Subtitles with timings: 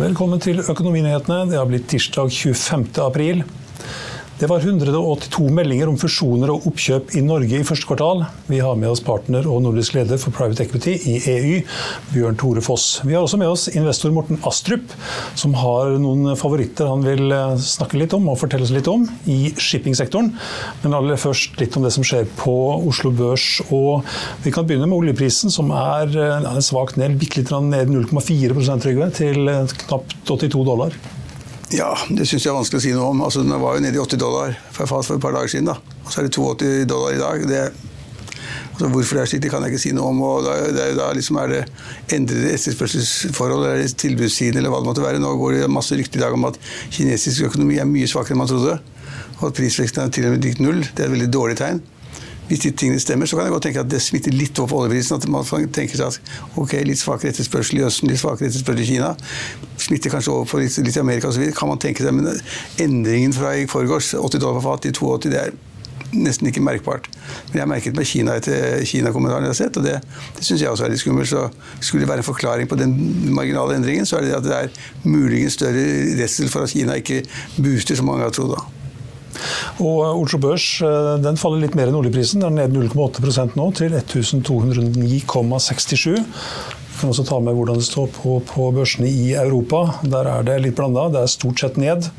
[0.00, 1.42] Velkommen til Økonominyhetene.
[1.50, 2.86] Det har blitt tirsdag 25.
[3.04, 3.42] april.
[4.40, 8.22] Det var 182 meldinger om fusjoner og oppkjøp i Norge i første kvartal.
[8.48, 11.58] Vi har med oss partner og nordisk leder for Private Equity i EU,
[12.14, 13.02] Bjørn Tore Foss.
[13.04, 14.96] Vi har også med oss investor Morten Astrup,
[15.36, 19.04] som har noen favoritter han vil eh, snakke litt om og fortelle oss litt om
[19.28, 20.32] i shippingsektoren.
[20.86, 23.58] Men aller først litt om det som skjer på Oslo Børs.
[23.68, 24.08] Og
[24.40, 28.88] vi kan begynne med oljeprisen, som er eh, er svakt ned, bitte litt ned 0,4%
[28.88, 31.02] Trygve, til eh, knapt 82 dollar.
[31.70, 33.20] Ja, det syns jeg er vanskelig å si noe om.
[33.22, 35.70] Altså, Den var jo nede i 80 dollar for fat for et par dager siden.
[35.70, 35.76] da.
[36.02, 37.44] Og så er det 82 dollar i dag.
[37.46, 37.60] Det,
[38.72, 40.22] altså, hvorfor det er slik, det kan jeg ikke si noe om.
[40.26, 41.60] og da, det er, da liksom er det
[42.16, 45.22] endrede etterspørselsforhold eller tilbudssiden eller hva det måtte være.
[45.22, 46.58] Nå går det masse rykter i dag om at
[46.90, 48.80] kinesisk økonomi er mye svakere enn man trodde.
[49.38, 50.82] Og at prisveksten er til og med lik null.
[50.82, 51.78] Det er et veldig dårlig tegn.
[52.50, 54.82] Hvis de tingene stemmer, så kan jeg godt tenke at det smitter litt over på
[54.82, 55.20] oljeprisen.
[55.20, 58.88] At man tenker seg at ok, litt svakere etterspørsel i Østen, litt svakere etterspørsel i
[58.88, 59.12] Kina.
[59.78, 61.46] Smitter kanskje over på litt, litt i Amerika osv.
[61.54, 62.16] Kan man tenke seg.
[62.16, 62.32] Men
[62.82, 65.54] endringen fra i forgårs, 80 dollar på fat til 82, det er
[66.10, 67.06] nesten ikke merkbart.
[67.50, 70.00] Men jeg har merket med Kina etter Kina-kommentaren jeg har sett, og det,
[70.36, 71.30] det syns jeg også er litt skummelt.
[71.30, 71.46] Så
[71.78, 72.96] skulle det være en forklaring på den
[73.36, 75.86] marginale endringen, så er det at det er muligens større
[76.18, 77.22] redsel for at Kina ikke
[77.62, 78.58] booster som mange har trodd.
[79.80, 82.42] Og Oslo Børs eh, den faller litt mer enn oljeprisen.
[82.44, 86.14] Den er ned 0,8% nå, til 1209,67.
[87.00, 89.86] Vi kan også ta med hvordan det står på, på børsene i Europa.
[90.04, 91.08] Der er det litt blanda.
[91.08, 92.10] Det er stort sett ned.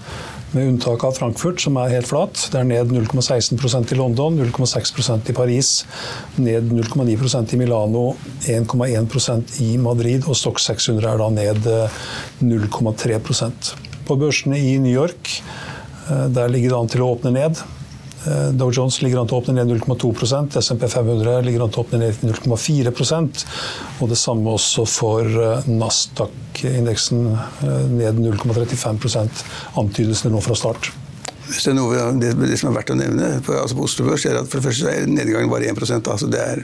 [0.52, 2.50] Med unntak av Frankfurt, som er helt flat.
[2.52, 5.70] Det er ned 0,16% i London, 0,6% i Paris,
[6.42, 8.18] ned 0,9% i Milano,
[8.50, 12.02] 1,1% i Madrid, og Stock 600 er da ned eh,
[12.44, 13.72] 0,3%
[14.10, 15.71] På børsene i New York Eh,
[16.36, 17.62] Der ligger det an til å åpne ned.
[18.28, 21.82] Eh, Dow Jones ligger an til å åpne ned 0,2% SMP 500 ligger an til
[21.82, 23.46] å åpne ned 0,4%
[24.02, 27.24] Og det samme også for eh, Nasdaq-indeksen,
[27.98, 29.46] ned 0,35%
[29.82, 30.92] Antydelsene nå fra start.
[31.52, 34.06] Hvis det, er noe, det, det som er verdt å nevne på, altså på Oslo
[34.08, 36.62] Børs, er at for det første er nedgangen bare 1 altså det er,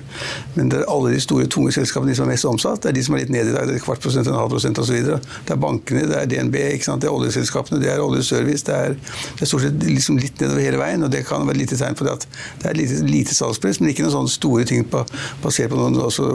[0.56, 2.81] Men det er alle de store, tunge selskapene de som er mest omsatt.
[2.84, 3.68] Det er de som er litt nede i dag.
[3.68, 4.96] Det er kvart prosent, en halv prosent osv.
[5.03, 8.64] Det er bankene, det er DNB, det er oljeselskapene, det er oljeservice.
[8.70, 11.03] Det er, det er stort sett liksom litt nedover hele veien.
[11.03, 12.28] og Det kan være et lite tegn på det at
[12.64, 15.03] det er lite, lite salgspress, men ikke noen sånne store ting på,
[15.44, 16.31] basert på noen også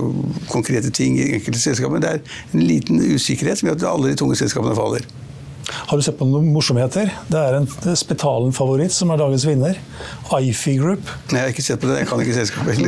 [0.52, 2.04] konkrete ting i enkelte selskaper.
[2.04, 5.08] Det er en liten usikkerhet som gjør at alle de tunge selskapene faller.
[5.70, 7.10] Har du sett på noen morsomheter?
[7.30, 9.78] Det er en Spetalen-favoritt som er dagens vinner.
[10.32, 11.10] IFI Group.
[11.30, 11.98] Nei, jeg har ikke sett på det.
[12.02, 12.78] Jeg kan ikke selskapet.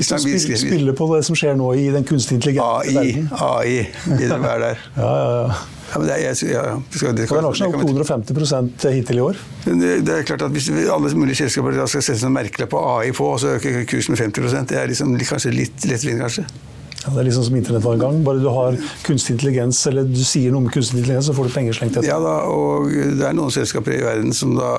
[0.00, 2.96] Som spiller, spiller på det som skjer nå i den kunstig intelligente AI.
[2.96, 3.28] verden.
[3.50, 3.76] AI.
[4.16, 4.88] Vil det være der?
[5.00, 5.60] Ja, ja, ja.
[5.90, 6.64] Ja, men det er, jeg, ja.
[6.94, 9.38] Skal, det, den aksjen er opp 250 hittil i år.
[9.64, 13.10] Det, det er klart at Hvis alle mulige selskaper skal sette seg merkelapp på AI
[13.16, 16.46] på, og så øker kursen med 50% det er liksom kanskje litt lettvint, kanskje.
[17.00, 18.18] Ja, det er liksom som internett var en gang.
[18.26, 21.54] Bare du har kunstig intelligens, eller du sier noe om kunstig intelligens, så får du
[21.54, 22.10] penger slengt etter.
[22.10, 24.74] Ja da, og det er noen selskaper i verden som da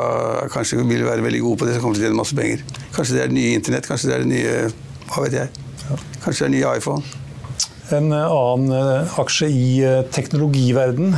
[0.53, 2.61] kanskje vil være veldig gode på det, som kommer til å tjene masse penger.
[2.93, 4.55] Kanskje det er det nye internett, kanskje det er det nye
[5.11, 5.65] Hva vet jeg.
[6.21, 7.20] Kanskje det er det nye iPhone.
[7.91, 11.15] En eh, annen eh, aksje i eh, teknologiverden.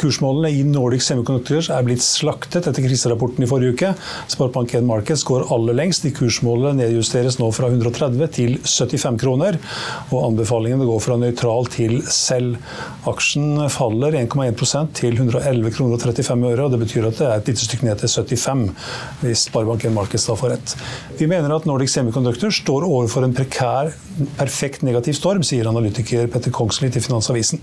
[0.00, 3.90] Kursmålene i Nordic Semiconductors er blitt slaktet etter kriserapporten i forrige uke.
[4.32, 6.06] Sparebank1 Markets går aller lengst.
[6.06, 9.58] De kursmålene nedjusteres nå fra 130 til 75 kroner.
[10.10, 12.56] Og anbefalingen går fra nøytral til selv.
[13.10, 16.64] Aksjen faller 1,1% til 111 kroner og 35 øre.
[16.64, 18.66] og Det betyr at det er et lite stykke ned til 75
[19.20, 20.76] hvis Sparebank1 Markets da får rett.
[21.20, 23.92] Vi mener at Nordic Semiconductors står overfor en prekær,
[24.38, 27.60] perfekt negativ storm, sier analytiker Petter Kongsli til Finansavisen.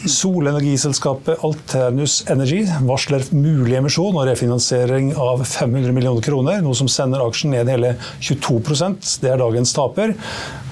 [0.00, 7.20] Solenergiselskapet Alternus Energy varsler mulig emisjon og refinansiering av 500 millioner kroner, noe som sender
[7.20, 7.92] aksjen ned hele
[8.22, 10.14] 22 Det er dagens taper,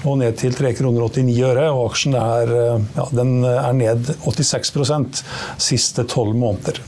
[0.01, 1.05] og ned til 3,89 kroner
[1.75, 2.55] Og aksjen er,
[2.97, 5.21] ja, er ned 86%
[5.61, 6.81] siste tolv måneder.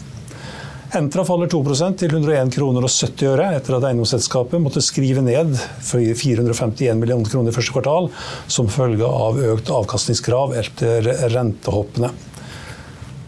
[0.91, 5.53] Entra faller 2% til 101 kroner og 70 øre etter at eiendomsselskapet måtte skrive ned
[5.87, 8.09] 451 millioner kroner i første kvartal
[8.51, 12.11] som følge av økt avkastningskrav etter rentehoppene.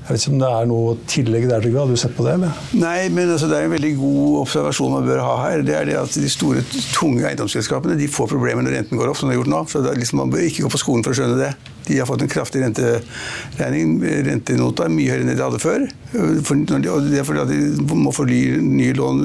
[0.04, 1.80] Jeg vet ikke om det er noe tillegg der, Trygve?
[1.86, 2.34] Har du sett på det?
[2.36, 2.58] eller?
[2.76, 5.64] Nei, men altså, det er en veldig god observasjon man bør ha her.
[5.64, 9.22] Det er det at De store, tunge eiendomsselskapene de får problemer når renten går opp,
[9.22, 9.64] som de har gjort nå.
[9.72, 11.54] Så liksom, Man bør ikke gå på skolen for å skjønne det.
[11.88, 13.98] De har fått en kraftig renteregning.
[14.28, 15.86] Rentenota er mye høyere enn de hadde før.
[16.14, 19.24] det er fordi at de må fornye nye lån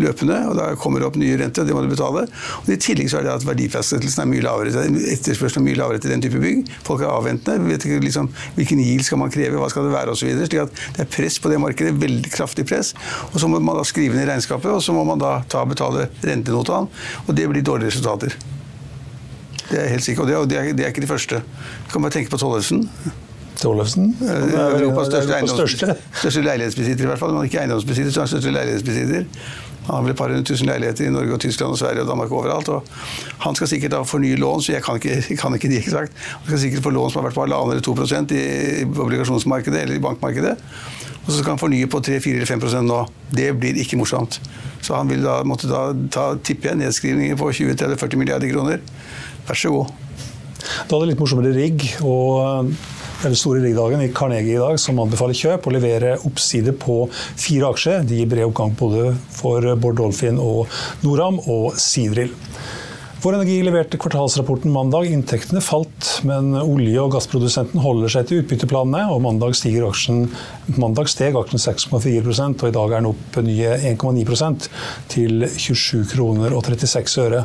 [0.00, 2.24] løpende, og da kommer det opp nye renter, og det må de betale.
[2.62, 4.86] Og I tillegg så er det at verdifastsettelsen er mye lavere.
[5.14, 6.68] Etterspørselen er mye lavere til den type bygg.
[6.86, 7.64] Folk er avventende.
[7.64, 10.30] Vi vet ikke liksom, Hvilken yield skal man kreve, hva skal det være osv.
[10.48, 11.96] Slik at det er press på det markedet.
[12.00, 12.94] Veldig kraftig press.
[13.32, 15.74] Og så må man da skrive ned regnskapet, og så må man da ta og
[15.74, 16.88] betale rentenotaen.
[17.26, 18.38] Og det blir dårlige resultater.
[19.70, 20.24] Det er helt sikkert.
[20.24, 21.42] Og det er, det er, det er ikke de første.
[21.92, 22.86] Kan bare tenke på Tollefsen.
[23.58, 24.12] Tollefsen?
[24.22, 25.96] Europas største, største.
[26.20, 27.34] største leilighetsbesitter, i hvert fall.
[27.34, 29.26] Men ikke eiendomsbesitter, så er han største leilighetsbesitter.
[29.88, 32.10] Han har vel et par hundre tusen leiligheter i Norge, og Tyskland, og Sverige og
[32.10, 32.68] Danmark overalt.
[32.68, 32.84] og
[33.44, 36.12] Han skal sikkert da fornye lån, så jeg kan ikke, kan ikke de eksakt.
[36.30, 37.96] Han skal sikkert få lån som har vært på halvannen eller 2
[38.36, 40.56] i obligasjonsmarkedet eller i bankmarkedet.
[41.24, 43.02] Og så skal han fornye på 3, 4 eller 5 prosent nå.
[43.32, 44.38] Det blir ikke morsomt.
[44.80, 48.84] Så han vil da måtte da ta, tippe nedskrivninger på 20-40 milliarder kroner.
[49.48, 49.92] Vær så god.
[50.88, 51.84] Du hadde litt morsommere rigg.
[52.04, 52.72] og
[53.18, 57.72] den store riggdagen i Carnegie i dag, som anbefaler kjøp og leverer oppside på fire
[57.72, 58.04] aksjer.
[58.06, 60.70] De gir bred oppgang både for Bård Dolphin og
[61.02, 62.30] Noram og Sidril.
[63.22, 65.06] Vår Energi leverte kvartalsrapporten mandag.
[65.10, 69.08] Inntektene falt, men olje- og gassprodusenten holder seg til utbytteplanene.
[69.10, 70.28] og Mandag, aksjen,
[70.78, 72.22] mandag steg aksjen 6,4
[72.62, 74.68] og i dag er den opp nye 1,9%
[75.10, 77.42] til 27 kroner og 36 øre.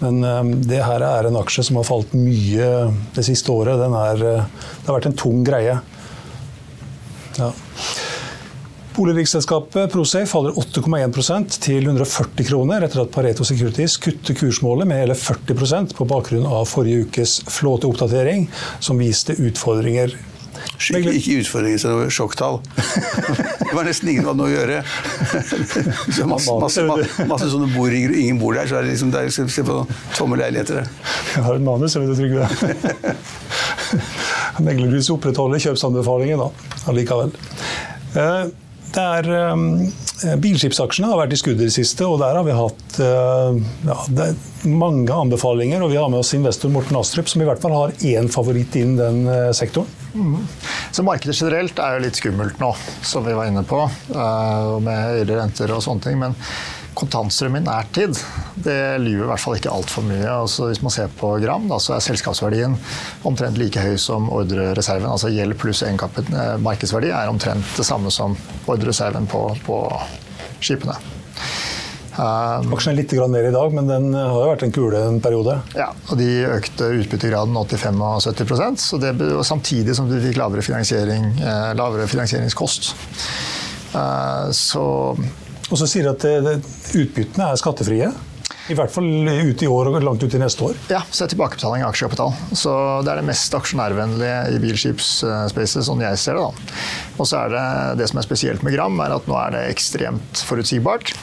[0.00, 3.78] Men um, det her er en aksje som har falt mye det siste året.
[3.78, 5.78] Er, uh, det har vært en tung greie.
[7.38, 7.52] Ja.
[8.92, 15.16] Boligriksselskapet Prosafe faller 8,1% til 140 kroner etter at Pareto Securities kutter kursmålet med hele
[15.16, 18.50] 40% på bakgrunn av forrige ukes flåteoppdatering,
[18.84, 20.12] som viste utfordringer.
[20.76, 22.60] Skikkelig, ikke utfordringer, så det var sjokktall.
[23.72, 24.80] Det var nesten ingen som hadde noe å gjøre.
[26.18, 29.30] Så masse, masse, masse, masse sånne bordrigger, ingen bor der, så er det liksom der,
[29.32, 29.78] se på
[30.18, 30.90] tomme leiligheter.
[31.32, 33.14] Jeg har et manus, jeg vet du, Trygve.
[34.66, 36.50] Meglerhuset opprettholder kjøpsanbefalingen da,
[36.92, 37.32] allikevel.
[38.92, 39.92] Eh, det er, um,
[40.42, 43.56] Bilskipsaksjene har vært i skuddet i det siste, og der har vi hatt uh,
[43.86, 44.28] ja,
[44.68, 45.82] mange anbefalinger.
[45.82, 48.76] og Vi har med oss investor Morten Astrup, som i hvert fall har én favoritt
[48.76, 49.88] innen den uh, sektoren.
[50.12, 50.44] Mm.
[50.92, 53.80] Så Markedet generelt er jo litt skummelt nå, som vi var inne på,
[54.12, 56.18] med høyere renter og sånne ting.
[56.20, 56.36] men
[56.98, 58.18] kontantstrøm i nærtid,
[58.64, 60.26] det lyver i hvert fall ikke altfor mye.
[60.28, 62.76] Altså, hvis man ser på gram, da, så er selskapsverdien
[63.28, 65.10] omtrent like høy som ordrereserven.
[65.10, 65.84] Altså gjeld pluss
[66.62, 68.36] markedsverdi er omtrent det samme som
[68.70, 69.82] ordrereserven på, på
[70.62, 70.98] skipene.
[72.12, 75.20] Um, Aksjen er litt ned i dag, men den har jo vært en kule en
[75.24, 75.56] periode.
[75.78, 79.14] Ja, og De økte utbyttegraden 85 så det,
[79.48, 82.92] samtidig som de fikk lavere, finansiering, eh, lavere finansieringskost.
[83.92, 84.84] Uh, så
[85.72, 88.10] og så sier de at utbyttene er skattefrie.
[88.70, 90.76] I hvert fall ut i år og langt ut i neste år.
[90.92, 92.30] Ja, så er tilbakebetaling av aksjekapital.
[92.54, 96.44] Så Det er det mest aksjonærvennlige i bilskipsspacet, sånn jeg ser det.
[96.44, 96.76] da.
[97.18, 97.64] Og så er det
[97.98, 101.14] det som er spesielt med Gram, er at nå er det ekstremt forutsigbart.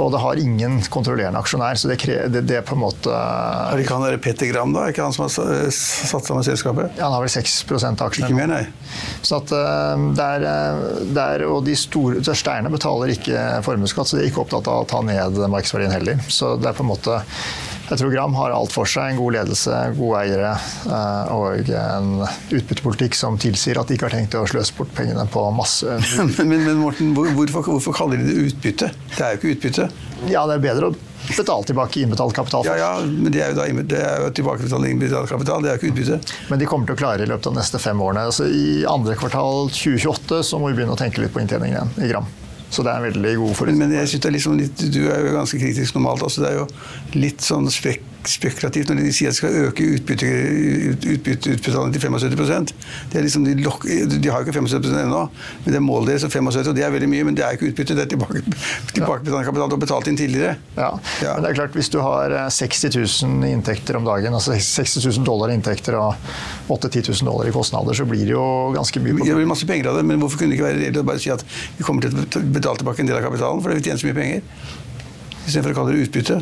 [0.00, 1.76] Og det har ingen kontrollerende aksjonær.
[1.76, 1.98] så det,
[2.32, 3.12] det, det på en måte...
[3.12, 4.86] Er det ikke han der Petter Gram, da?
[4.86, 5.32] Er ikke han som har
[5.74, 6.96] satt sammen selskapet?
[7.00, 8.30] Han har vel 6 av aksjene.
[8.30, 8.62] Ikke mer, nei.
[9.20, 10.46] Så at eh, der,
[11.12, 14.86] der, og de store største eierne betaler ikke formuesskatt, så de er ikke opptatt av
[14.86, 16.24] å ta ned markedsverdien heller.
[16.32, 17.20] Så det er på en måte
[17.90, 19.12] jeg tror Gram har alt for seg.
[19.12, 24.16] En god ledelse, gode eiere eh, og en utbyttepolitikk som tilsier at de ikke har
[24.16, 25.98] tenkt å sløse bort pengene på masse
[26.38, 28.92] men, men, Morten, hvorfor, hvorfor, kaller de det utbytte?
[29.16, 29.88] Det er jo ikke utbytte.
[30.30, 32.66] Ja, det er bedre å betale tilbake innbetalt kapital.
[32.66, 35.76] Ja, ja, men det er jo, da, det er jo tilbakebetaling innbetalt kapital, det er
[35.78, 36.36] jo ikke utbytte.
[36.50, 38.28] Men de kommer til å klare i løpet av de neste fem årene.
[38.30, 42.08] Altså, I andre kvartal 2028 så må vi begynne å tenke litt på inntjeningen igjen
[42.08, 42.30] i Gram.
[42.72, 43.82] Så det er en veldig god forutsetning.
[43.84, 46.24] Men jeg synes det er liksom litt, Du er jo ganske kritisk normalt.
[46.24, 46.68] altså Det er jo
[47.20, 52.00] litt sånn sprekk spekulativt når de sier at de skal øke utbytteutbetalingen ut- utbytte- til
[52.00, 52.72] 75
[53.12, 55.22] det er liksom, de, lok, de har jo ikke 75 ennå,
[55.64, 57.24] men det er målet deres er 75 og det er veldig mye.
[57.28, 58.42] Men det er ikke utbytte, det er tilbake,
[58.94, 60.54] tilbakebetaling kapital du har betalt inn tidligere.
[60.76, 60.90] Ja.
[61.22, 61.34] Ja.
[61.34, 64.98] Men det er klart, hvis du har eh, 60 000 inntekter om dagen, altså 60
[65.18, 66.14] 000 dollar i inntekter og
[66.68, 68.44] 8000-10 000 dollar i kostnader, så blir det jo
[68.76, 69.18] ganske mye.
[69.22, 71.22] Det blir masse penger av det, men hvorfor kunne det ikke være reelt å bare
[71.22, 71.44] si at
[71.78, 74.02] vi kommer til å betale tilbake en del av kapitalen, for det har vi tjent
[74.04, 74.42] så mye penger?
[75.46, 76.40] Istedenfor å kalle det utbytte.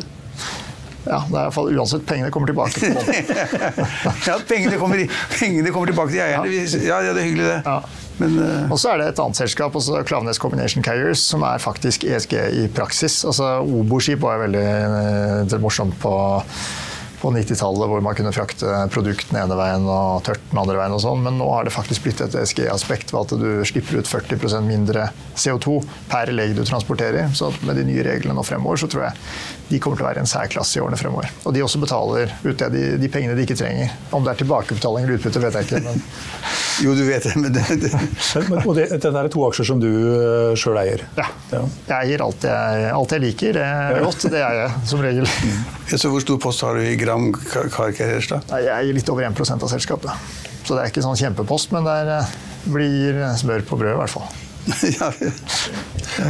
[1.01, 2.77] Ja, det er i hvert fall uansett pengene kommer tilbake.
[2.77, 3.87] til bånn.
[4.27, 6.51] ja, pengene kommer, i- pengene kommer tilbake til eierne.
[6.85, 7.59] Ja, ja, det er hyggelig, det.
[7.65, 7.79] Ja.
[8.21, 8.71] Men uh...
[8.75, 12.35] Og så er det et annet selskap, også Klaveness Combination Carriers, som er faktisk ESG
[12.61, 13.21] i praksis.
[13.25, 16.13] Altså Obo-skip var veldig eh, morsomt på,
[17.21, 20.95] på 90-tallet, hvor man kunne frakte produkt den ene veien og tørt den andre veien
[20.95, 24.09] og sånn, men nå har det faktisk blitt et ESG-aspekt ved at du slipper ut
[24.09, 25.77] 40% mindre CO2
[26.11, 27.29] per legg du transporterer.
[27.37, 30.25] Så med de nye reglene nå fremover, så tror jeg de kommer til å være
[30.25, 31.29] en særklasse i årene fremover.
[31.45, 33.93] Og de også betaler ut de, de pengene de ikke trenger.
[34.11, 35.83] Om det er tilbakebetaling eller utbytte, vet jeg ikke.
[35.87, 36.03] men...
[36.85, 37.91] jo, du vet det, men det, det
[38.49, 41.05] Men, og det, dette er to aksjer som du uh, sjøl eier?
[41.17, 41.27] Ja.
[41.51, 41.63] Ja.
[41.89, 43.59] Jeg eier alt jeg, alt jeg liker.
[43.61, 44.27] Er godt.
[44.31, 45.27] Det er jeg som regel.
[45.91, 48.39] Så hvor stor post har du i Gram da?
[48.61, 50.39] Jeg eier litt over 1 av selskapet.
[50.63, 52.31] Så det er ikke sånn kjempepost, men det er, eh,
[52.71, 54.29] blir smør på brød, i hvert fall.
[54.93, 55.07] ja,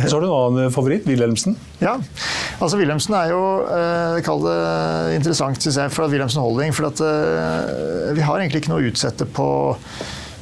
[0.07, 1.57] Så har du en annen favoritt, Wilhelmsen.
[1.81, 1.98] Ja,
[2.63, 4.55] altså Wilhelmsen er jo eh, Kall det
[5.17, 6.71] interessant, syns jeg, for Wilhelmsen Holding.
[6.75, 9.50] For at, eh, vi har egentlig ikke noe å utsette på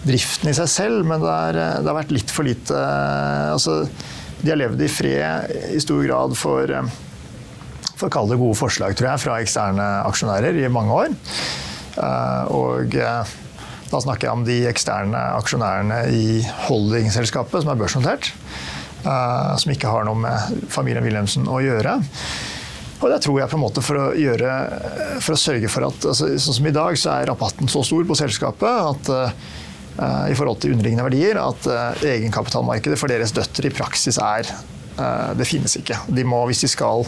[0.05, 3.51] driften i seg selv, men det, er, eh, det har vært litt for lite eh,
[3.53, 3.81] altså,
[4.39, 6.97] De har levd i fred i stor grad for eh,
[7.99, 11.09] for å kalle det gode forslag, tror jeg, fra eksterne aksjonærer i mange år.
[12.55, 16.37] Og da snakker jeg om de eksterne aksjonærene i
[16.69, 18.29] holdingselskapet, som er børsnotert.
[19.03, 21.97] Som ikke har noe med familien Wilhelmsen å gjøre.
[23.01, 24.55] Og det tror jeg på en måte for å, gjøre,
[25.19, 28.07] for å sørge for at altså, Sånn som i dag, så er rabatten så stor
[28.07, 29.17] på selskapet at
[30.31, 35.29] i forhold til underliggende verdier at eh, egenkapitalmarkedet for deres døtre i praksis er eh,
[35.39, 35.99] Det finnes ikke.
[36.07, 37.07] De må, hvis de skal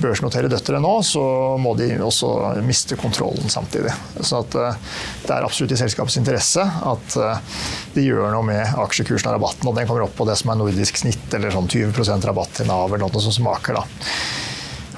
[0.00, 1.22] børsnotere døtre nå, så
[1.60, 2.28] må de også
[2.66, 3.92] miste kontrollen samtidig.
[4.20, 4.78] Så eh,
[5.24, 7.60] det er absolutt i selskapets interesse at eh,
[7.94, 10.60] de gjør noe med aksjekursen og rabatten, og den kommer opp på det som er
[10.60, 13.80] nordisk snitt, eller sånn 20% rabatt til Nav, eller noe som smaker.
[13.80, 13.86] da.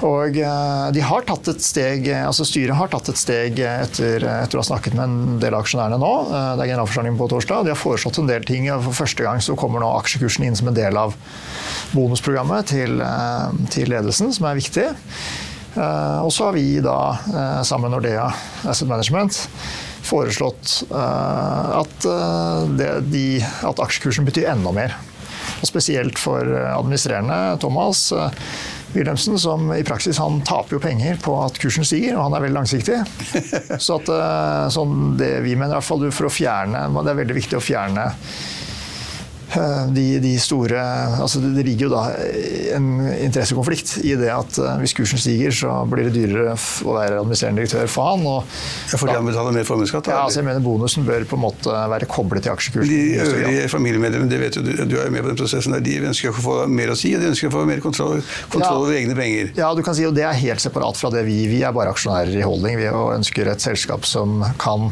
[0.05, 4.59] Og eh, de har tatt et steg, altså Styret har tatt et steg etter, etter
[4.59, 6.11] å ha snakket med en del av aksjonærene nå.
[6.27, 7.65] Eh, Det er generalforsamling på torsdag.
[7.65, 8.67] De har foreslått en del ting.
[8.85, 11.15] For første gang så kommer nå aksjekursen inn som en del av
[11.95, 14.85] bonusprogrammet til, eh, til ledelsen, som er viktig.
[15.77, 18.29] Eh, Og så har vi da, eh, sammen med Nordea
[18.65, 19.47] Asset Management,
[20.03, 24.95] foreslått eh, at, eh, de, at aksjekursen betyr enda mer.
[25.61, 28.29] Og spesielt for administrerende Thomas eh,
[28.93, 32.45] Wilhelmsen, som i praksis han taper jo penger på at kursen stiger, og han er
[32.45, 33.01] veldig langsiktig.
[33.83, 37.19] Så at, eh, sånn det vi mener, i hvert fall for å fjerne Det er
[37.21, 38.07] veldig viktig å fjerne
[39.95, 40.81] de, de store
[41.23, 42.01] altså Det ligger jo da
[42.75, 42.87] en
[43.23, 47.63] interessekonflikt i det at eh, hvis kursen stiger, så blir det dyrere å være administrerende
[47.63, 48.25] direktør for han.
[48.27, 50.09] Og fordi han betaler mer formuesskatt?
[50.11, 52.91] ja, altså jeg mener Bonusen bør på en måte være koblet til aksjekursen.
[52.91, 55.95] De øvrige familiemedlemmene, det vet du, du er jo med på den prosessen der, de
[56.11, 58.19] ønsker å få mer å si, og de ønsker å få mer kontroll,
[58.51, 58.83] kontroll Ja.
[58.83, 59.53] over egne penger.
[59.57, 61.93] Ja, du kan si, og Det er helt separat fra det vi Vi er bare
[61.93, 62.77] aksjonærer i holding.
[62.81, 64.89] Vi ønsker et selskap som kan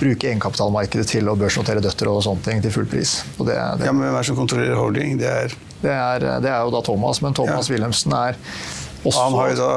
[0.00, 3.20] bruke egenkapitalmarkedet til å børsnotere døtre og sånne ting til full pris.
[3.38, 5.18] Og det, det, Ja, men Hvem er det som kontrollerer holding?
[5.20, 7.74] Det er, det, er, det er jo da Thomas, men Thomas Ja.
[7.76, 8.38] Wilhelmsen er
[9.02, 9.70] også han har jo da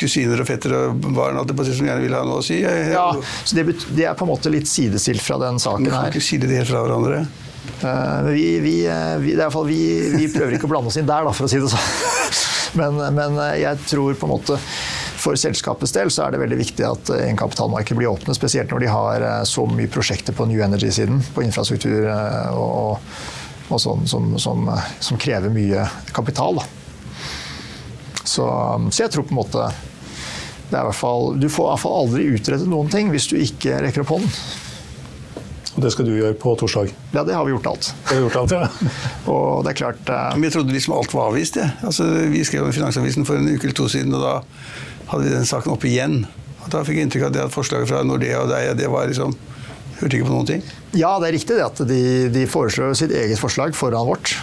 [0.00, 2.56] kusiner og fettere og barn alt det som gjerne vil ha noe å si.
[2.58, 3.06] Ja,
[3.46, 6.08] så det, det er på en måte litt sidestilt fra den saken her.
[6.08, 7.20] kan ikke skille det helt fra hverandre.
[7.84, 9.78] Uh, vi, vi, eh, vi, fall vi,
[10.16, 11.94] vi prøver ikke å blande oss inn der, da, for å si det sånn.
[12.80, 14.56] Men, men eh, jeg tror på en måte
[15.22, 18.88] for selskapets del så er det veldig viktig at egenkapitalmarkedet blir åpnet, spesielt når de
[18.90, 23.14] har så mye prosjekter på New Energy-siden, på infrastruktur og, og,
[23.68, 26.60] og sånn som, som, eh, som krever mye kapital.
[26.60, 26.66] Da.
[28.24, 28.46] Så,
[28.90, 29.72] så jeg tror på en måte
[30.70, 33.28] det er i hvert fall, Du får i hvert fall aldri utrettet noen ting hvis
[33.30, 34.38] du ikke rekker opp hånden.
[35.74, 36.92] Og det skal du gjøre på torsdag.
[37.12, 37.88] Ja, det har vi gjort alt.
[38.06, 38.90] Det har gjort alt, ja.
[39.32, 41.58] Og det er klart eh, Men jeg trodde liksom alt var avvist.
[41.58, 41.72] Ja.
[41.82, 44.36] Altså, vi skrev om Finansavisen for en uke eller to siden, og da
[45.10, 46.22] hadde vi den saken oppe igjen.
[46.62, 48.90] Og da fikk jeg inntrykk av at det at forslaget fra Nordea og deg, det
[48.92, 49.34] var liksom
[50.00, 50.62] Hørte ikke på noen ting.
[50.94, 52.00] Ja, det er riktig det at de,
[52.34, 54.34] de foreslår sitt eget forslag foran vårt.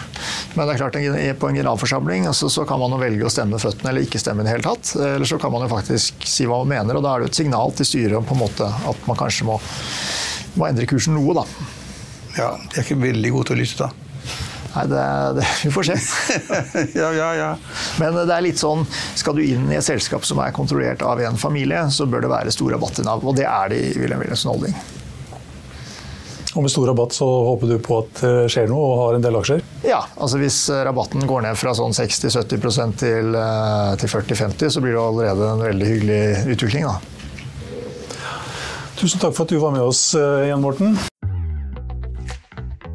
[0.55, 0.97] Men det er klart,
[1.39, 4.43] på en generalforsamling altså, så kan man velge å stemme med føttene eller ikke stemme
[4.43, 4.93] i det hele tatt.
[4.99, 7.41] Eller så kan man jo faktisk si hva man mener, og da er det et
[7.41, 9.59] signal til styret om på en måte at man kanskje må,
[10.59, 11.45] må endre kursen noe, da.
[12.37, 14.07] Ja, De er ikke veldig gode til å lytte, da.
[14.71, 15.03] Nei, det,
[15.35, 15.97] det, vi får se.
[17.01, 17.49] ja, ja, ja.
[17.99, 18.85] Men det er litt sånn,
[19.19, 22.31] skal du inn i et selskap som er kontrollert av en familie, så bør det
[22.31, 23.27] være stor rabatt i Nav.
[23.27, 24.77] Og det er det i Wilhelm Wilhelmsen Holding.
[26.51, 29.23] Og med stor rabatt så håper du på at det skjer noe og har en
[29.23, 29.61] del aksjer?
[29.87, 34.97] Ja, altså hvis rabatten går ned fra sånn 60-70% til, eh, til 40-50, så blir
[34.97, 36.21] det allerede en veldig hyggelig
[36.57, 36.89] utvikling.
[36.91, 36.99] da.
[38.99, 41.10] Tusen takk for at du var med oss Jan igjen, Morten.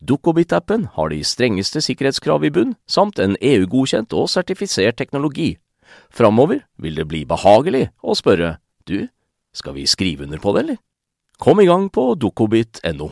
[0.00, 5.54] Dukkobit-appen har de strengeste sikkerhetskrav i bunn, samt en EU-godkjent og sertifisert teknologi.
[6.10, 9.08] Framover vil det bli behagelig å spørre du,
[9.54, 10.78] skal vi skrive under på det, eller?
[11.40, 13.10] Kom i gang på dukkobit.no.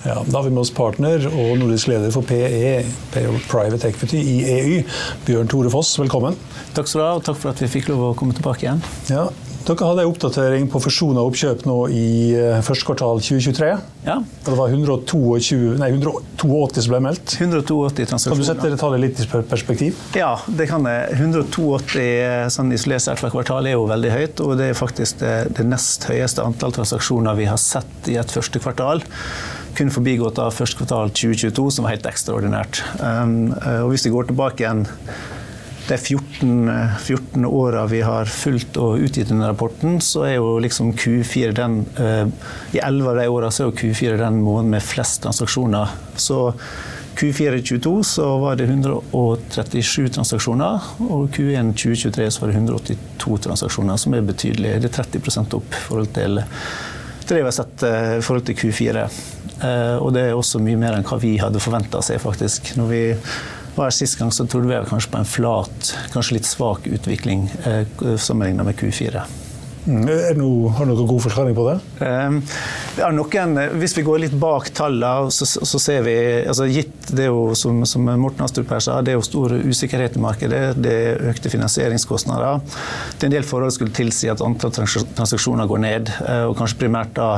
[0.00, 2.80] Ja, da har vi med oss partner og nordisk leder for PE,
[3.50, 4.78] Private Equity i EU,
[5.26, 5.92] Bjørn Tore Foss.
[6.00, 6.38] Velkommen.
[6.74, 8.80] Takk skal du ha, og takk for at vi fikk lov å komme tilbake igjen.
[9.12, 9.28] Ja,
[9.70, 12.06] dere hadde en oppdatering på fusjon og oppkjøp nå i
[12.36, 13.70] eh, første kvartal 2023.
[14.06, 14.16] Ja.
[14.46, 17.36] Det var 122, nei, 182 som ble meldt.
[17.38, 18.34] 182 transaksjoner.
[18.34, 20.00] Kan du sette tallet litt i perspektiv?
[20.18, 21.16] Ja, det kan jeg.
[21.20, 24.44] 182 sånn isolert sett hvert kvartal er jo veldig høyt.
[24.44, 28.36] Og det er faktisk det, det nest høyeste antall transaksjoner vi har sett i et
[28.36, 29.04] første kvartal
[29.78, 32.82] kun forbigått av første kvartal 2022, som var helt ekstraordinært.
[32.98, 33.52] Um,
[33.84, 34.82] og hvis vi går tilbake igjen
[35.90, 36.70] de 14,
[37.02, 41.80] 14 åra vi har fulgt og utgitt denne rapporten, så er jo liksom Q4 den
[41.98, 42.30] uh,
[42.72, 45.90] I 11 av de åra er jo Q4 den måneden med flest transaksjoner.
[46.14, 46.52] Så
[47.18, 53.98] Q4 2022 så var det 137 transaksjoner, og Q1 2023 så var det 182 transaksjoner,
[54.00, 54.78] som er betydelig.
[54.80, 59.04] Det er 30 opp i forhold til det vi har sett i forhold til Q4.
[60.02, 62.72] Og det er også mye mer enn hva vi hadde forventa seg, faktisk.
[62.80, 63.02] Når vi
[63.80, 67.48] var her sist gang, så trodde vi kanskje på en flat, kanskje litt svak utvikling
[68.20, 69.24] sammenlignet med Q4.
[69.88, 71.76] Er noe, har noen god forklaring på det?
[72.98, 76.14] Ja, noen, hvis vi går litt bak tallene, så, så ser vi
[76.44, 80.18] altså Gitt det jo, som, som Morten Astrup her sa, det er jo stor usikkerhet
[80.20, 80.62] i markedet.
[80.76, 82.60] Det er økte finansieringskostnader.
[83.16, 86.12] Det er en del forhold skulle tilsi at antall transaksjoner går ned,
[86.50, 87.32] og kanskje primært da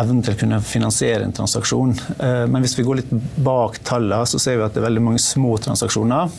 [0.00, 1.94] evnen til å kunne finansiere en transaksjon.
[2.50, 5.22] Men hvis vi går litt bak tallene, så ser vi at det er veldig mange
[5.22, 6.32] små transaksjoner.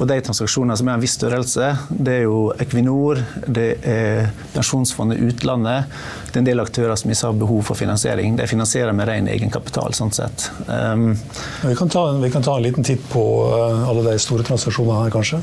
[0.00, 4.30] Og de transaksjonene som er av en viss størrelse, det er jo Equinor, det er
[4.54, 5.90] Pensjonsfondet utlandet.
[6.30, 8.38] Det er en del aktører som ikke har behov for finansiering.
[8.38, 9.92] De finansierer med ren egenkapital.
[9.96, 10.48] sånn sett.
[10.68, 11.12] Um,
[11.66, 15.12] vi, kan ta, vi, kan ta, en liten titt på alle de store transaksjonene her,
[15.12, 15.42] kanskje.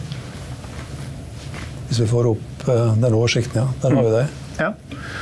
[1.91, 3.69] Hvis vi får opp den oversikten, ja.
[3.83, 4.25] Der har vi det.
[4.57, 4.73] Ja.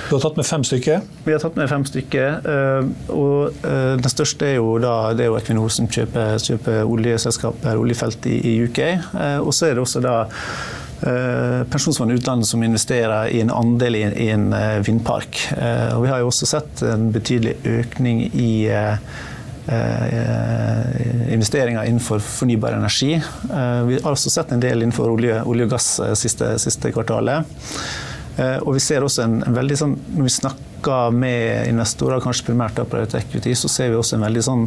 [0.10, 1.02] Du har tatt med fem stykker?
[1.26, 2.38] Vi har tatt med fem stykker.
[3.12, 8.30] Og den største er jo, da, det er jo Equinor som kjøper, kjøper oljeselskaper, oljefelt
[8.32, 8.82] i, i UK.
[9.44, 10.16] Og så er det også da
[11.70, 14.48] Pensjonsfondet utlandet som investerer i en andel i, i en
[14.88, 15.42] vindpark.
[15.98, 18.52] Og vi har jo også sett en betydelig økning i
[21.36, 23.18] investeringer innenfor fornybar energi.
[23.90, 25.90] Vi har også sett en del innenfor olje, olje og gass
[26.22, 27.44] siste, siste kvartalet.
[28.36, 32.82] Og vi ser også en, en veldig sånn, Når vi snakker med investorer, kanskje primært
[32.84, 34.66] på equity, så ser vi også en veldig sånn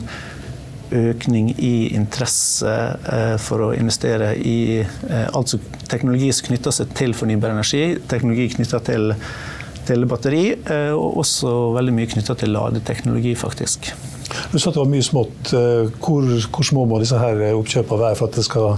[0.91, 2.73] økning i interesse
[3.13, 8.49] eh, for å investere i eh, altså teknologi som knytter seg til fornybar energi, teknologi
[8.57, 9.13] knytta til,
[9.89, 13.91] til, batteri, eh, og også veldig mye knytta til ladeteknologi, faktisk.
[14.53, 15.53] Du sa at det var mye smått.
[16.05, 18.77] Hvor, hvor små må disse her oppkjøpene være for at det skal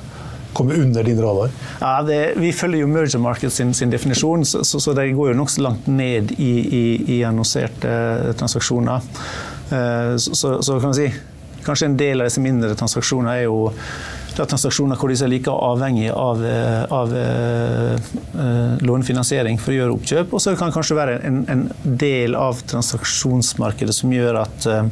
[0.57, 1.51] komme under din radar?
[1.81, 5.33] Ja, det, vi følger jo Merger Market sin, sin definisjon, så, så, så, det går
[5.33, 6.85] jo nokså langt ned i, i,
[7.17, 9.13] i annonserte transaksjoner.
[9.71, 11.13] Så, så, kan man si
[11.63, 13.69] Kanskje en del av disse mindre transaksjonene er jo
[14.41, 19.97] er transaksjoner hvor de er like avhengig av, eh, av uh, lånefinansiering for å gjøre
[19.97, 20.35] oppkjøp.
[20.35, 21.67] Og så kan det kanskje være en, en,
[22.01, 24.87] del av transaksjonsmarkedet som gjør at, uh,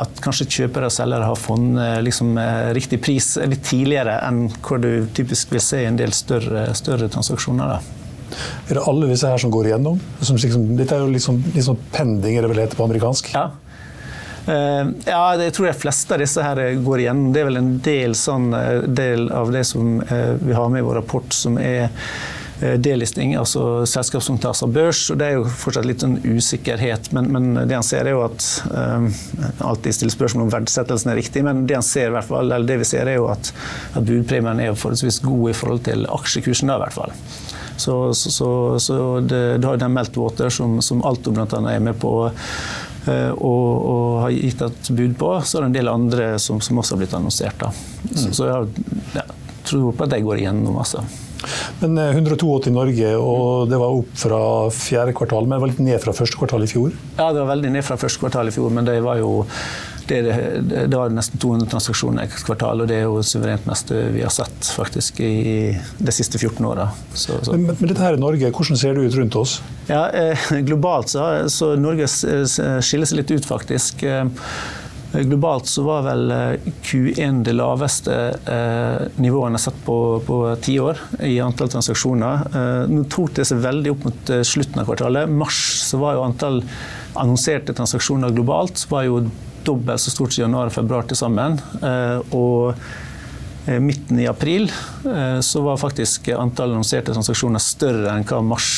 [0.00, 2.36] at kanskje kjøpere og selgere har funnet liksom,
[2.72, 7.10] riktig pris litt tidligere enn hvor du typisk vil se i en del større, større
[7.12, 7.74] transaksjoner.
[7.74, 8.02] Da.
[8.68, 9.98] Er det alle disse her som går igjennom?
[10.20, 13.32] Som, liksom, dette er jo litt sånn, litt sånn pending, er vel heter på amerikansk?
[13.36, 13.50] Ja.
[14.42, 17.32] Uh, ja, jeg tror de fleste av disse her går igjennom.
[17.34, 20.82] Det er vel en del, sånn, eh, del av det som uh, vi har med
[20.82, 21.92] i vår rapport, som er
[22.62, 25.04] delisting, altså selskap som tas av børs.
[25.10, 28.24] og Det er jo fortsatt litt sånn usikkerhet, men, men det han ser er jo
[28.26, 29.08] at um,
[29.62, 32.68] Alltid stiller spørsmål om verdsettelsen er riktig, men det han ser i hvert fall, eller
[32.68, 33.50] det vi ser er jo at,
[33.96, 36.70] at budpremien er forholdsvis god i forhold til aksjekursen.
[36.70, 37.16] da i hvert fall.
[37.82, 38.48] Så, så, så,
[38.82, 41.46] så det, det har den Meltwater, som, som Alto bl.a.
[41.72, 42.14] er med på
[43.06, 45.32] Eh, og, og, har gitt et bud på.
[45.42, 47.58] Så er det en del andre som, som også har blitt annonsert.
[47.58, 47.72] Da.
[48.12, 48.34] Så, mm.
[48.38, 48.86] så jeg
[49.18, 49.26] ja,
[49.66, 50.78] tror på at det går igjennom.
[50.78, 51.02] Altså.
[51.82, 54.42] Men 182 eh, i Norge, og det var opp fra
[54.74, 56.92] fjerde kvartal, men det var litt ned fra første kvartal i fjor?
[57.16, 59.42] Ja, det var veldig ned fra første kvartal i fjor, men det var jo
[60.06, 63.96] det, det, det, var nesten 200 transaksjoner i kvartal, og det er jo suverent meste
[64.12, 66.88] vi har sett faktisk i de siste 14 åra.
[67.52, 69.56] Men, men, dette her i Norge, hvordan ser det ut rundt oss?
[69.88, 74.02] Ja, eh, Globalt så, så Norge skiller seg litt ut, faktisk.
[74.02, 74.26] Eh,
[75.12, 78.16] globalt så var vel eh, Q1 det laveste
[78.48, 82.46] eh, nivået en har sett på, ti år i antall transaksjoner.
[82.48, 85.30] Eh, nå tok det seg veldig opp mot slutten av kvartalet.
[85.30, 86.62] Mars så var jo antall
[87.20, 89.24] annonserte transaksjoner globalt var jo
[89.66, 91.58] dobbelt så stort som januar og februar til sammen.
[92.34, 92.72] Og
[93.78, 94.64] midten i april
[95.44, 98.72] så var faktisk antall annonserte transaksjoner større enn hva mars,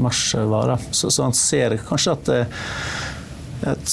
[0.00, 0.78] mars var.
[0.88, 2.32] Så, så, han ser kanskje at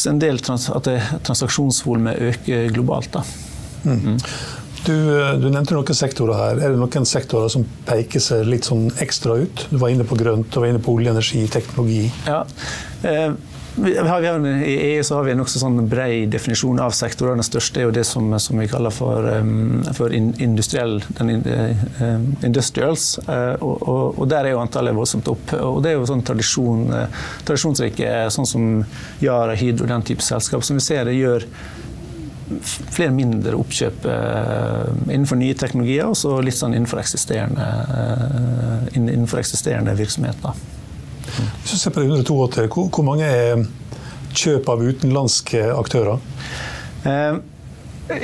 [0.09, 0.89] en del trans, at
[1.27, 3.11] transaksjonsvolumet øker globalt.
[3.13, 3.23] Da.
[3.83, 4.17] Mm.
[4.81, 4.95] Du,
[5.37, 6.61] du, nevnte noen sektorer her.
[6.61, 9.67] Er det noen sektorer som peker seg litt sånn ekstra ut?
[9.69, 12.07] Du var inne på grønt, du var inne på olje, energi, teknologi.
[12.25, 12.41] Ja.
[13.05, 13.29] Eh,
[13.77, 13.91] I
[14.97, 17.37] EU har vi en nokså sånn bred definisjon av sektorer.
[17.39, 23.13] Den største er jo det som, som vi kaller for, um, for industriell, uh, industrials.
[23.29, 23.85] Uh, og,
[24.19, 25.53] og, der er jo antallet voldsomt opp.
[25.55, 28.67] Og det er jo sånn tradisjon, uh, tradisjonsrike, sånn som
[29.23, 31.47] Yara, Hydro, den type selskap, som vi ser det gjør
[32.91, 34.03] flere mindre oppkjøp
[35.07, 37.63] innenfor nye teknologier, og så litt sånn innenfor eksisterende,
[38.91, 40.59] innenfor eksisterende virksomheter.
[41.37, 43.65] Hvis du ser på det 182, hvor, mange er
[44.37, 46.21] kjøp av utenlandske aktører?
[47.07, 47.39] Eh,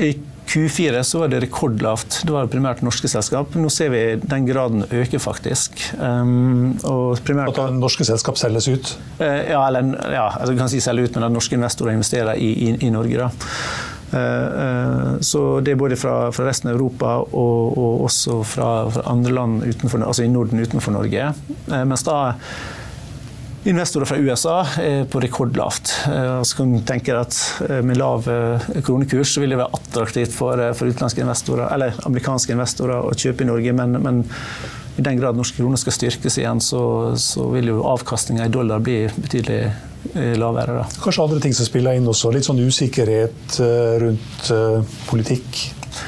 [0.08, 0.12] I
[0.48, 2.22] Q4 så var det rekordlavt.
[2.24, 3.56] Det var primært norske selskap.
[3.60, 5.82] Nå ser vi den graden øker faktisk.
[6.00, 6.78] Um,
[7.28, 8.94] primært, at norske selskap selges ut?
[9.20, 12.40] Uh, ja, eller ja, altså, du kan si selge ut, men at norske investorer investerer
[12.40, 13.28] i, i, i Norge.
[13.28, 13.30] da.
[15.20, 19.34] Så det er både fra, fra, resten av Europa og, og også fra, fra, andre
[19.36, 21.34] land utenfor, altså i Norden utenfor Norge.
[21.68, 22.22] mens da
[23.68, 25.94] investorer fra USA er på rekordlavt.
[26.08, 27.38] Eh, så kan tenke at
[27.70, 31.98] eh, Med lav eh, kronekurs så vil det være attraktivt for, for utenlandske investorer, eller
[32.08, 33.74] amerikanske investorer å kjøpe i Norge.
[33.74, 34.24] men, men
[34.98, 36.80] i den grad norske kroner skal styrkes igjen, så,
[37.22, 39.60] så vil jo avkastninga i dollar bli betydelig
[40.42, 40.80] lavere.
[40.80, 40.88] Da.
[41.04, 42.32] Kanskje andre ting som spiller inn også?
[42.34, 43.60] Litt sånn usikkerhet
[44.02, 44.50] rundt
[45.06, 45.60] politikk?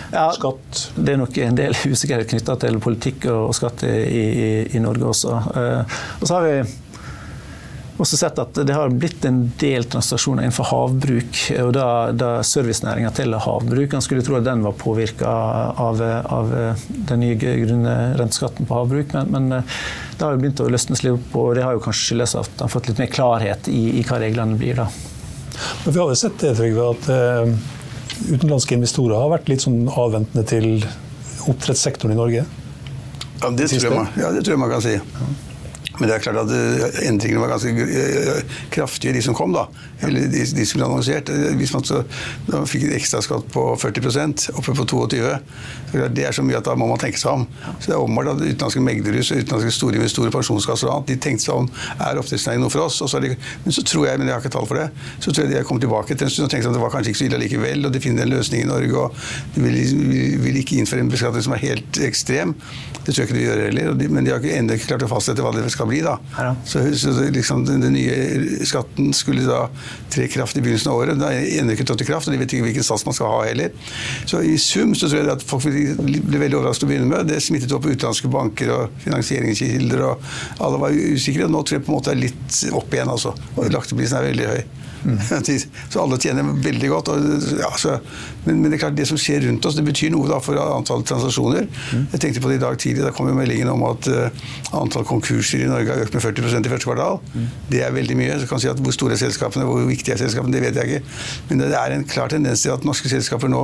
[0.10, 0.88] Ja, skatt?
[0.98, 5.12] Det er nok en del usikkerhet knytta til politikk og skatt i, i, i Norge
[5.14, 5.38] også.
[5.38, 6.58] Og så har vi
[8.00, 11.40] også sett at det har blitt en del transaksjoner innenfor havbruk.
[11.64, 13.94] og Da, da servicenæringa til havbruk.
[13.94, 16.54] en skulle tro at den var påvirka av, av,
[16.88, 19.76] den nye grunne renteskatten på havbruk, men, men eh,
[20.16, 22.50] det har jo begynt å løsnes litt opp, og det har jo kanskje skyldes at
[22.56, 24.80] en har fått litt mer klarhet i, i hva reglene blir.
[24.80, 24.88] da.
[25.84, 29.84] Men Vi har jo sett det, Trygve, at uh, utenlandske investorer har vært litt sånn
[29.92, 30.88] avventende til
[31.50, 32.48] oppdrettssektoren i Norge?
[33.40, 34.98] Ja, det tror, jeg man, ja, det tror jeg man kan si.
[36.00, 39.54] Men det er klart at eh, endringene var ganske eh, kraftige, de som kom.
[39.56, 39.68] da.
[40.08, 41.30] Eller de, de som ble annonsert.
[41.34, 42.02] Eh, Hvis man så,
[42.48, 45.20] da fikk en ekstraskatt på 40% oppe på 22
[45.90, 47.46] så Det er så mye at da må man tenke seg om.
[47.80, 51.18] Så det er åpenbart at Utenlandske meglerhus og utenlandske store investorer, pensjonskasser og annet, de
[51.24, 51.70] tenkte seg om
[52.06, 53.00] er oppdrettsnæringen noe for oss.
[53.20, 53.32] De,
[53.66, 54.86] men så tror jeg, men jeg har ikke tall for det,
[55.18, 56.94] så tror jeg de har kommet tilbake til en stund og tenkt at det var
[56.94, 58.94] kanskje ikke så ille likevel, og de finner en løsning i Norge.
[59.02, 59.18] og
[59.56, 59.80] De vil,
[60.14, 62.54] vil, vil ikke innføre en beskatning som er helt ekstrem.
[63.02, 63.94] Det tror jeg ikke de gjør heller.
[63.98, 66.02] De, men de har ennå ikke klart å fastsette hva det skal bli.
[66.06, 66.18] da.
[66.66, 69.66] Så, så liksom, den, den nye skatten skulle da
[70.14, 71.20] tre i kraft i begynnelsen av året.
[71.20, 73.34] Den er ennå ikke trådt i kraft, og de vet ikke hvilken sats man skal
[73.34, 73.76] ha heller.
[74.30, 77.30] Så i sum så tror jeg at folk ble veldig overrasket å begynne med.
[77.30, 81.50] Det smittet opp utenlandske banker og finansieringskilder, og alle var usikre.
[81.50, 83.36] Nå tror jeg på en måte er litt opp igjen, altså.
[83.56, 84.79] Og lakseprisen er veldig høy.
[85.04, 85.20] Mm.
[85.90, 87.12] Så alle tjener veldig godt.
[87.14, 87.96] Og, ja, så,
[88.46, 90.60] men, men, det er klart det som skjer rundt oss, det betyr noe da, for
[90.60, 91.68] antall transaksjoner.
[91.70, 92.06] Mm.
[92.14, 93.06] Jeg tenkte på det i dag tidlig.
[93.06, 96.68] Da kom jo meldingen om at uh, antall konkurser i Norge har økt med 40%
[96.68, 97.20] i første kvartal.
[97.34, 97.48] Mm.
[97.72, 98.38] Det er veldig mye.
[98.42, 101.00] Så kan si at Hvor store er selskapene, hvor viktige er selskapene, det vet jeg
[101.00, 101.18] ikke.
[101.50, 103.64] Men det er en klar tendens til at norske selskaper nå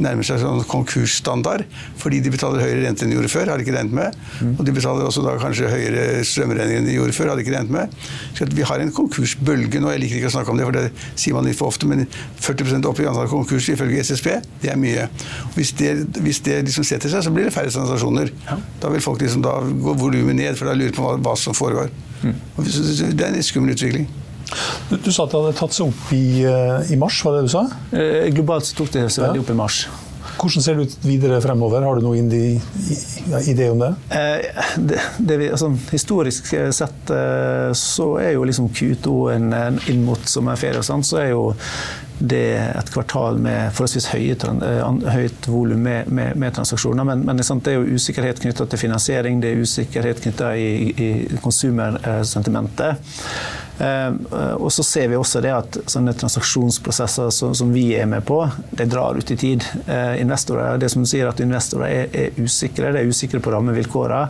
[0.00, 1.66] nærmer seg sånn konkursstandard.
[2.00, 4.20] Fordi de betaler høyere rente enn de gjorde før, har de ikke regnet med.
[4.56, 7.56] Og de betaler også da kanskje høyere strømregninger enn de gjorde før, har de ikke
[7.56, 7.98] regnet med.
[8.36, 9.92] Så vi har en konkursbølge nå.
[9.94, 10.86] Jeg liker ikke å snakke om det for det
[11.18, 12.06] sier man litt for ofte, men
[12.40, 14.30] 40% opp i antall konkurser ifølge SSB,
[14.62, 15.08] det er mye.
[15.56, 18.32] Hvis det, hvis det liksom setter seg, så blir det færre transaksjoner.
[18.46, 18.58] Ja.
[18.82, 21.56] Da vil folk liksom da gå volumet ned, for da lurer på hva, hva som
[21.56, 21.90] foregår.
[22.22, 22.36] Mm.
[22.60, 24.10] Det er en skummel utvikling.
[24.90, 27.52] Du, du, sa at det hadde tatt seg opp i, i mars, var det du
[27.52, 27.66] sa?
[27.94, 29.84] Eh, globalt tok det seg veldig opp i mars.
[30.38, 31.82] Hvordan ser det ut videre fremover?
[31.86, 33.90] Har du noen idé om det?
[34.16, 40.04] Eh, det, det altså, historisk sett eh, så er jo liksom Q2 en, en inn
[40.06, 41.50] mot sommerferie, sånn, så er jo
[42.20, 44.36] det et kvartal med forholdsvis høye,
[45.14, 47.06] høyt volum med, med, med, transaksjoner.
[47.08, 51.10] Men, men det er jo usikkerhet knytta til finansiering, det er usikkerhet knytta i, i
[51.40, 53.00] konsumersentimentet.
[53.80, 58.42] Uh, og så ser vi også det at sånne transaksjonsprosesser som, vi er med på,
[58.76, 59.64] de drar ut i tid.
[59.86, 64.26] Uh, investorer, det som sier at investorer er, er usikre, de er usikre på rammevilkårene.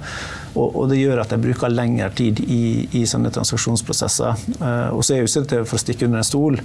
[0.51, 4.47] Og, og, det gjør at de bruker lengre tid i, i sånne transaksjonsprosesser.
[4.59, 6.59] Uh, og så er det ikke for å stikke under en stol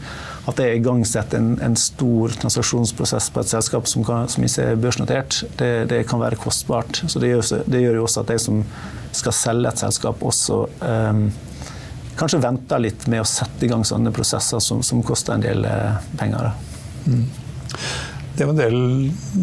[0.45, 4.69] at det er igangsatt en, en stor transaksjonsprosess på et selskap som, kan, som ikke
[4.71, 5.41] er børsnotert.
[5.58, 7.02] Det, det, kan være kostbart.
[7.10, 8.62] Så det gjør, det gjør, jo også at de som
[9.15, 11.28] skal selge et selskap, også um,
[12.19, 15.65] kanskje venter litt med å sette i gang sånne prosesser som, som koster en del
[15.67, 16.51] eh, penger.
[17.06, 17.25] Mm.
[18.36, 18.78] Det er en del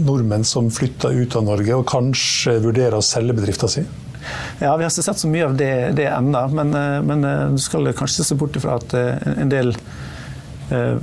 [0.05, 3.91] nordmenn som flytter ut av Norge og kanskje vurderer å selge bedriften sin?
[4.61, 7.47] Ja, Vi har ikke sett så mye av det, det ennå, men, eh, men, eh,
[7.57, 9.75] du skal kanskje se bort ifra at en del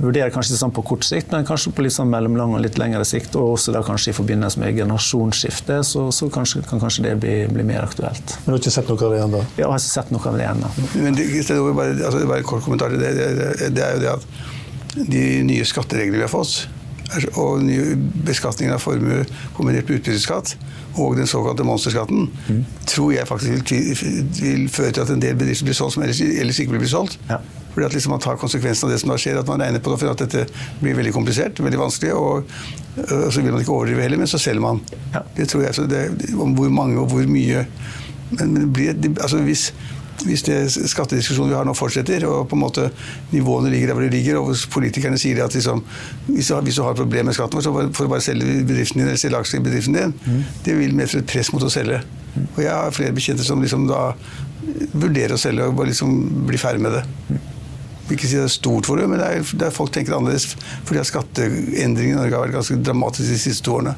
[0.00, 3.04] vurderer kanskje sånn på kort sikt, men kanskje på litt sånn mellomlang og litt lengre
[3.06, 3.36] sikt.
[3.38, 7.36] Og også da kanskje i forbindelse med generasjonsskifte, så, så kanskje, kan kanskje det bli,
[7.52, 8.36] bli, mer aktuelt.
[8.40, 9.44] Men du har ikke sett noe av det ennå?
[9.54, 10.72] Ja, jeg har ikke sett noe av det ennå.
[10.96, 11.28] Men det,
[11.78, 13.14] bare, altså, bare en kort kommentar til det.
[13.18, 13.70] Det, det.
[13.76, 16.64] det, er jo det at de nye skattereglene vi har fått,
[17.34, 19.24] og nye beskatningen av formue
[19.56, 20.54] kombinert med utbytteskatt,
[20.98, 22.60] og den såkalte monsterskatten, mm.
[22.90, 26.22] tror jeg faktisk vil, vil, føre til at en del bedrifter blir solgt som ellers,
[26.22, 27.18] ellers ikke blir solgt.
[27.30, 27.40] Ja.
[27.74, 29.92] Fordi at liksom man tar konsekvensen av det som da skjer, at man regner på
[29.92, 30.46] det for at dette
[30.80, 32.50] blir veldig komplisert, veldig vanskelig, og,
[33.06, 34.82] og så vil man ikke overdrive heller, men så selger man.
[35.14, 35.22] Ja.
[35.36, 35.76] Det tror jeg.
[35.78, 36.04] Så det,
[36.34, 37.66] om hvor mange og hvor mye
[38.30, 39.72] Men, men blir, altså hvis,
[40.22, 42.84] hvis det skattediskusjonen vi har nå fortsetter, og på en måte
[43.32, 45.82] nivåene ligger der hvor de ligger, og politikerne sier at liksom,
[46.28, 48.60] hvis, du, hvis, du, har et problem med skatten vår, så får du bare selge
[48.68, 50.44] bedriften din eller selge aksjer i bedriften din, mm.
[50.62, 51.98] det vil medføre et press mot å selge.
[52.36, 52.46] Mm.
[52.46, 54.12] Og jeg har flere bekjente som liksom da
[54.92, 56.14] vurderer å selge og bare liksom
[56.46, 57.40] blir ferdig med det.
[58.10, 60.56] Ikke si det er stort for det, men det er, det er folk tenker annerledes.
[60.88, 63.96] Fordi skatteendringene i Norge har vært ganske dramatiske de siste to årene.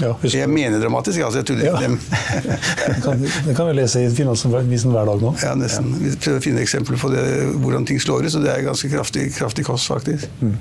[0.00, 1.42] Ja, jeg mener dramatisk, altså.
[1.42, 1.82] Jeg tuller ikke.
[1.84, 2.56] Ja.
[2.94, 5.32] det, kan, det kan vi lese i Finansavisen hver dag nå.
[5.42, 5.90] Ja, nesten.
[6.00, 7.24] Vi prøver å finne eksempler på det,
[7.60, 10.30] hvordan ting slår ut, så det er ganske kraftig, kraftig kost, faktisk.
[10.40, 10.56] Mm.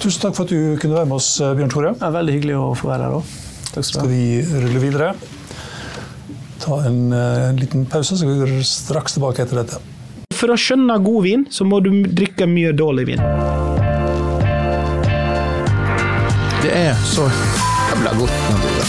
[0.00, 1.92] Tusen takk for at du kunne være med oss, Bjørn Tore.
[1.98, 3.34] Det er veldig hyggelig å få være her òg.
[3.84, 5.10] Skal vi rulle videre?
[6.62, 9.82] Ta en en liten pause, så vi går straks tilbake etter dette.
[10.36, 13.22] For å skjønne god vin, så må du drikke mye dårlig vin.
[16.60, 18.88] Det er så jævla godt naturlig.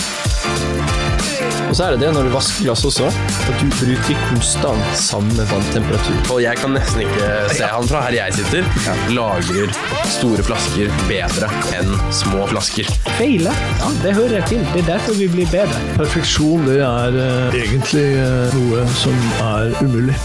[1.68, 5.46] Og så er det det når du vasker glass også, at du bruker konstant samme
[5.50, 6.16] vanntemperatur.
[6.34, 8.68] Og jeg kan nesten ikke se han fra her jeg sitter.
[9.12, 9.76] Lagrer
[10.08, 12.88] store flasker bedre enn små flasker.
[13.20, 13.54] Feile?
[13.84, 14.68] Ja, det hører jeg til.
[14.74, 15.84] Det er derfor vi blir bedre.
[16.00, 20.16] Perfeksjon, det er uh, egentlig uh, noe som er umulig.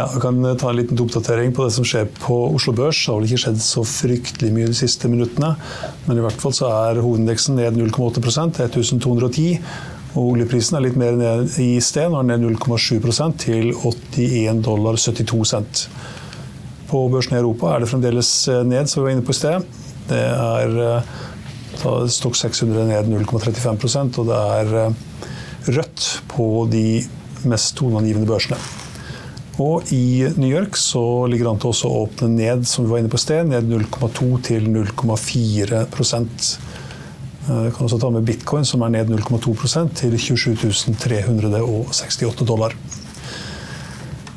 [0.00, 2.96] Ja, Jeg kan ta en liten oppdatering på det som skjer på Oslo Børs.
[2.96, 5.50] Det har vel ikke skjedd så fryktelig mye de siste minuttene.
[6.06, 9.60] Men i hvert fall så er hovedindeksen ned 0,8% 1210.
[10.14, 14.64] Og oljeprisen er litt mer ned i sted, nå er den ned 0,7 til 81
[14.64, 15.84] dollar 72 cent.
[16.88, 19.70] På børsen i Europa er det fremdeles ned, som vi var inne på i sted.
[20.08, 20.76] Det er
[22.08, 26.86] Stokk 600 ned 0,35% og det er rødt på de
[27.44, 28.88] mest toneangivende børsene.
[29.60, 33.02] Og i New York så ligger det an til å åpne ned, som vi var
[33.02, 35.82] inne på sted, ned 0,2 til 0,4
[37.50, 42.76] Vi kan også ta med bitcoin, som er ned 0,2% til 27 368 dollar.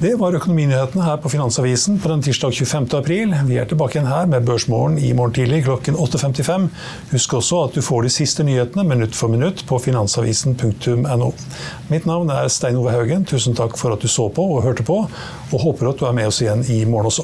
[0.03, 2.87] Det var økonominyhetene her på Finansavisen på den tirsdag 25.
[2.97, 3.35] april.
[3.47, 6.65] Vi er tilbake igjen her med Børsmorgen i morgen tidlig klokken 8.55.
[7.13, 11.29] Husk også at du får de siste nyhetene minutt for minutt på finansavisen.no.
[11.87, 13.23] Mitt navn er Stein Ove Haugen.
[13.23, 16.19] Tusen takk for at du så på og hørte på, og håper at du er
[16.19, 17.23] med oss igjen i morgen også.